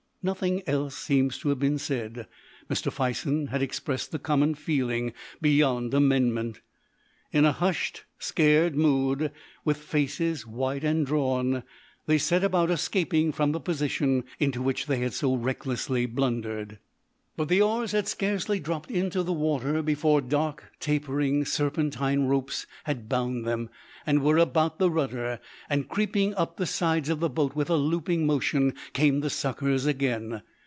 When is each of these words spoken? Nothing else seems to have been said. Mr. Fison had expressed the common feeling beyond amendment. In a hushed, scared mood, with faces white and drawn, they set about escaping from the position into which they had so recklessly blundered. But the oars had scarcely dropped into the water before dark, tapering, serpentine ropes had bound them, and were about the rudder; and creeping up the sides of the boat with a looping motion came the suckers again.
Nothing 0.23 0.61
else 0.67 0.95
seems 0.95 1.39
to 1.39 1.49
have 1.49 1.57
been 1.57 1.79
said. 1.79 2.27
Mr. 2.69 2.91
Fison 2.91 3.47
had 3.47 3.63
expressed 3.63 4.11
the 4.11 4.19
common 4.19 4.53
feeling 4.53 5.13
beyond 5.41 5.95
amendment. 5.95 6.61
In 7.31 7.43
a 7.43 7.51
hushed, 7.51 8.03
scared 8.19 8.75
mood, 8.75 9.31
with 9.65 9.77
faces 9.77 10.45
white 10.45 10.83
and 10.83 11.07
drawn, 11.07 11.63
they 12.05 12.19
set 12.19 12.43
about 12.43 12.69
escaping 12.69 13.31
from 13.31 13.51
the 13.51 13.59
position 13.59 14.23
into 14.37 14.61
which 14.61 14.85
they 14.85 14.99
had 14.99 15.13
so 15.15 15.33
recklessly 15.33 16.05
blundered. 16.05 16.77
But 17.37 17.47
the 17.47 17.61
oars 17.61 17.93
had 17.93 18.09
scarcely 18.09 18.59
dropped 18.59 18.91
into 18.91 19.23
the 19.23 19.31
water 19.33 19.81
before 19.81 20.19
dark, 20.19 20.69
tapering, 20.81 21.45
serpentine 21.45 22.25
ropes 22.27 22.67
had 22.83 23.07
bound 23.07 23.47
them, 23.47 23.69
and 24.05 24.21
were 24.21 24.37
about 24.37 24.79
the 24.79 24.91
rudder; 24.91 25.39
and 25.69 25.87
creeping 25.87 26.35
up 26.35 26.57
the 26.57 26.65
sides 26.65 27.07
of 27.07 27.21
the 27.21 27.29
boat 27.29 27.55
with 27.55 27.69
a 27.69 27.77
looping 27.77 28.27
motion 28.27 28.73
came 28.93 29.21
the 29.21 29.29
suckers 29.29 29.85
again. 29.85 30.41